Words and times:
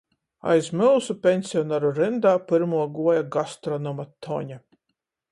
Aiz 0.51 0.67
myusu 0.79 1.15
peņsionaru 1.25 1.91
ryndā 1.99 2.31
pyrmuo 2.51 2.81
guoja 2.95 3.21
gastronoma 3.35 4.07
Toņa. 4.29 4.59